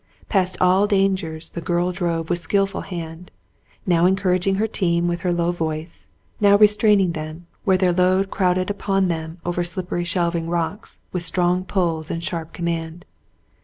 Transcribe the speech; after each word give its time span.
Past 0.29 0.57
all 0.59 0.87
dangers 0.87 1.49
the 1.51 1.61
girl 1.61 1.91
drove 1.91 2.27
with 2.31 2.39
skilful 2.39 2.81
hand, 2.81 3.29
now 3.85 4.07
encouraging 4.07 4.55
her 4.55 4.65
team 4.65 5.07
with 5.07 5.19
her 5.21 5.31
low 5.31 5.51
voice, 5.51 6.07
now 6.39 6.57
restraining 6.57 7.11
them, 7.11 7.45
where 7.65 7.77
their 7.77 7.93
load 7.93 8.31
crowded 8.31 8.71
upon 8.71 9.09
them 9.09 9.37
over 9.45 9.63
slippery, 9.63 10.03
shelving 10.03 10.47
rocks, 10.49 11.01
with 11.11 11.21
strong 11.21 11.63
pulls 11.65 12.09
and 12.09 12.23
sharp 12.23 12.51
command. 12.51 13.05